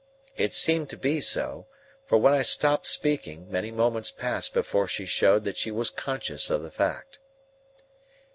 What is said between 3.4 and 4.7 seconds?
many moments passed